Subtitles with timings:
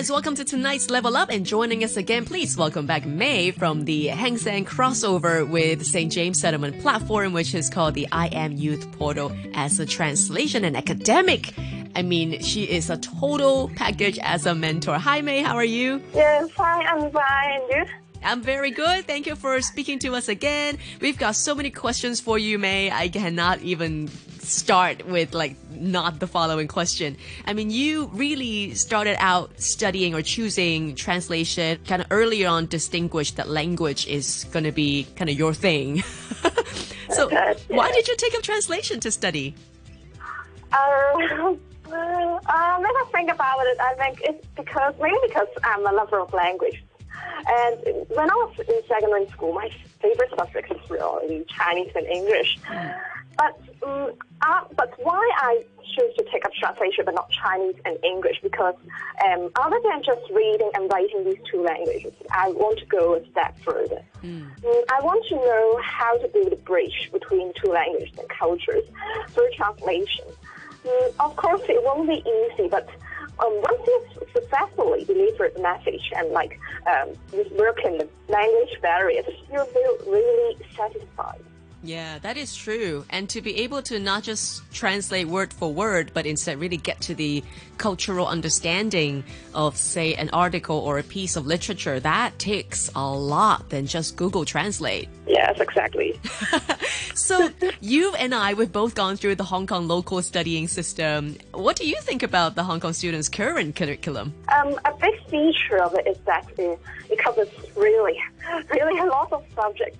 [0.00, 3.84] guys, welcome to tonight's Level Up and joining us again, please welcome back May from
[3.84, 6.10] the Hang Seng crossover with St.
[6.10, 10.74] James Settlement platform, which is called the I Am Youth Portal as a translation and
[10.74, 11.52] academic.
[11.94, 14.96] I mean, she is a total package as a mentor.
[14.96, 16.02] Hi May, how are you?
[16.14, 17.60] Yes, hi, I'm fine.
[17.60, 17.94] And you?
[18.22, 19.06] I'm very good.
[19.06, 20.78] Thank you for speaking to us again.
[21.02, 22.90] We've got so many questions for you, May.
[22.90, 24.08] I cannot even
[24.50, 27.16] start with like not the following question.
[27.46, 33.36] I mean, you really started out studying or choosing translation kind of early on, distinguished
[33.36, 36.02] that language is going to be kind of your thing.
[37.10, 37.28] so,
[37.68, 39.54] why did you take up translation to study?
[40.72, 41.54] Uh, uh,
[41.88, 46.32] when I think about it, I think it's because mainly because I'm a lover of
[46.32, 46.82] language.
[47.46, 49.70] And when I was in secondary school, my
[50.00, 52.58] favorite subjects were really Chinese and English.
[53.40, 54.12] But um,
[54.42, 58.38] uh, but why I choose to take up translation but not Chinese and English?
[58.42, 58.74] Because
[59.26, 63.26] um, other than just reading and writing these two languages, I want to go a
[63.30, 64.02] step further.
[64.22, 64.46] Mm,
[64.92, 68.84] I want to know how to build a bridge between two languages and cultures
[69.30, 70.26] through translation.
[70.84, 72.90] Mm, of course, it won't be easy, but
[73.38, 79.24] um, once you've successfully deliver the message and like um, you've broken the language barriers,
[79.50, 81.40] you'll feel really satisfied.
[81.82, 83.04] Yeah, that is true.
[83.10, 87.00] And to be able to not just translate word for word, but instead really get
[87.02, 87.42] to the
[87.78, 93.70] cultural understanding of, say, an article or a piece of literature, that takes a lot
[93.70, 95.08] than just Google Translate.
[95.26, 96.20] Yes, exactly.
[97.30, 101.36] So you and I, we've both gone through the Hong Kong local studying system.
[101.52, 104.34] What do you think about the Hong Kong students' current curriculum?
[104.48, 108.18] Um, a big feature of it is that it, it covers really,
[108.70, 109.98] really a lot of subjects.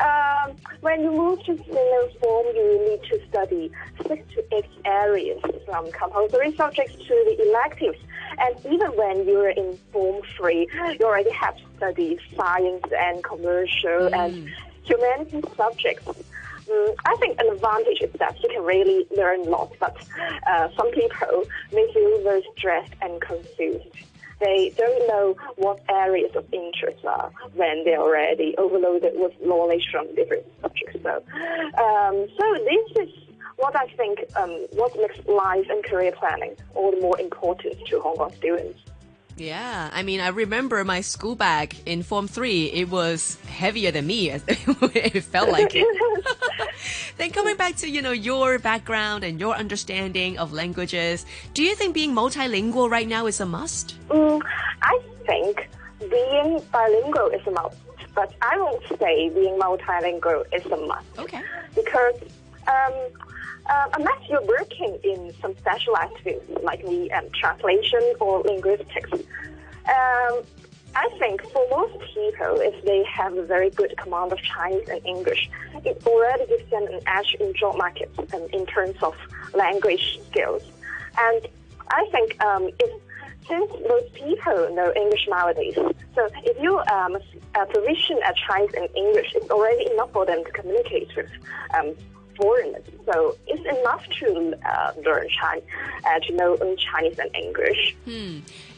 [0.00, 3.70] Um, when you move to senior form, you need to study
[4.06, 7.98] six to eight areas from compulsory subjects to the electives.
[8.38, 14.14] And even when you're in form three, you already have to study science and commercial
[14.14, 14.50] and
[14.84, 16.06] humanities subjects.
[16.68, 19.96] Mm, I think an advantage is that you can really learn a lot, but
[20.46, 23.86] uh, some people may feel very stressed and confused.
[24.38, 30.14] They don't know what areas of interest are when they're already overloaded with knowledge from
[30.14, 31.00] different subjects.
[31.02, 31.22] So,
[31.82, 33.26] um, so this is
[33.56, 38.00] what I think um, what makes life and career planning all the more important to
[38.00, 38.80] Hong Kong students.
[39.36, 44.06] Yeah, I mean, I remember my school bag in Form 3, it was heavier than
[44.06, 44.30] me.
[44.30, 45.86] it felt like it.
[47.18, 51.74] then coming back to, you know, your background and your understanding of languages, do you
[51.74, 53.96] think being multilingual right now is a must?
[54.08, 54.40] Mm,
[54.80, 55.68] I think
[56.00, 57.76] being bilingual is a must,
[58.14, 61.18] but I won't say being multilingual is a must.
[61.18, 61.42] Okay.
[61.74, 62.14] because
[62.68, 62.94] um,
[63.68, 69.10] uh, unless you're working in some specialized fields like the um, translation or linguistics,
[69.88, 70.42] um,
[70.94, 75.04] I think for most people, if they have a very good command of Chinese and
[75.04, 75.50] English,
[75.84, 79.14] it already gives them an edge in job markets and in terms of
[79.54, 80.62] language skills.
[81.18, 81.46] And
[81.88, 83.02] I think um, if
[83.46, 85.74] since most people know English nowadays,
[86.14, 87.16] so if you um,
[87.70, 91.30] provision a Chinese and English, it's already enough for them to communicate with
[91.74, 91.94] um,
[92.36, 92.84] foreigners.
[93.12, 95.64] So it's enough to uh, learn Chinese,
[96.04, 97.96] uh, to know Chinese and English.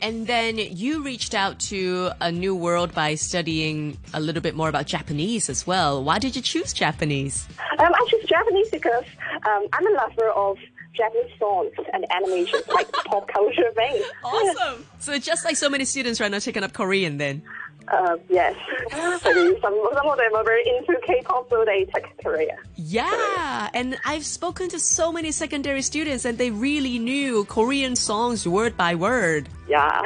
[0.00, 4.68] And then you reached out to a new world by studying a little bit more
[4.68, 6.02] about Japanese as well.
[6.02, 7.46] Why did you choose Japanese?
[7.78, 9.04] Um, I choose Japanese because
[9.46, 10.58] um, I'm a lover of
[10.94, 14.04] Japanese songs and animations, like pop culture things.
[14.24, 14.86] Awesome.
[14.98, 17.42] So just like so many students right now taking up Korean then.
[17.90, 18.54] Uh, yes.
[18.90, 22.56] Some, some of them are very into K-pop, so they take Korea.
[22.76, 28.46] Yeah, and I've spoken to so many secondary students and they really knew Korean songs
[28.46, 29.48] word by word.
[29.68, 30.02] Yeah.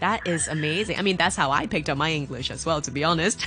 [0.00, 0.98] That is amazing.
[0.98, 3.46] I mean, that's how I picked up my English as well, to be honest.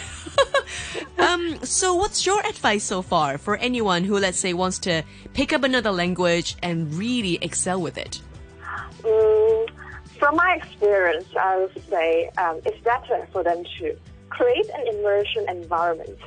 [1.18, 5.54] um, so what's your advice so far for anyone who, let's say, wants to pick
[5.54, 8.22] up another language and really excel with it?
[10.28, 13.98] From my experience, I would say um, it's better for them to
[14.28, 16.20] create an immersion environment,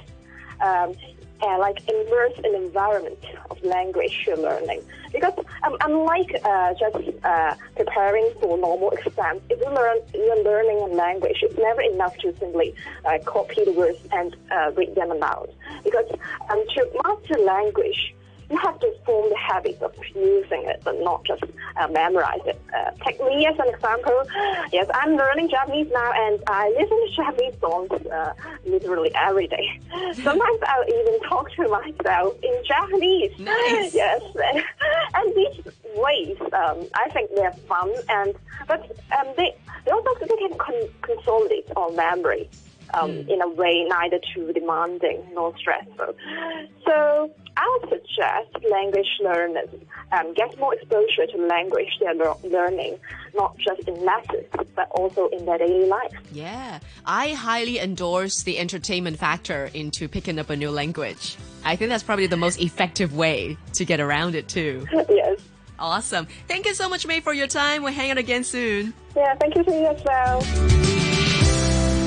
[0.63, 0.95] um,
[1.43, 4.81] and like immerse an environment of language you're learning.
[5.13, 5.35] Because
[5.65, 10.95] um, unlike uh, just uh, preparing for normal exams, if you learn you're learning a
[10.95, 12.75] language, it's never enough to simply
[13.05, 15.51] uh, copy the words and uh, read them aloud.
[15.85, 16.07] Because
[16.49, 18.15] um, to master language,
[18.51, 21.45] you have to form the habit of using it, but not just
[21.77, 22.61] uh, memorize it.
[22.75, 24.23] Uh, take me as an example.
[24.73, 28.33] Yes, I'm learning Japanese now, and I listen to Japanese songs uh,
[28.65, 29.79] literally every day.
[30.15, 33.39] Sometimes I'll even talk to myself in Japanese.
[33.39, 33.95] Nice.
[33.95, 34.23] Yes,
[35.15, 35.65] and these
[35.97, 38.35] ways, um, I think they're fun, and
[38.67, 38.81] but
[39.19, 42.49] um, they they also they can con- consolidate our memory
[42.95, 46.15] um, in a way neither too demanding nor stressful.
[46.87, 49.69] So I would suggest language learners
[50.13, 52.99] um, get more exposure to language they're lear- learning,
[53.35, 56.13] not just in lessons, but also in their daily life.
[56.33, 61.37] Yeah, I highly endorse the entertainment factor into picking up a new language.
[61.65, 64.87] I think that's probably the most effective way to get around it too.
[65.09, 65.41] yes.
[65.79, 66.27] Awesome.
[66.47, 67.83] Thank you so much, May, for your time.
[67.83, 68.93] We'll hang out again soon.
[69.17, 71.00] Yeah, thank you to you as well.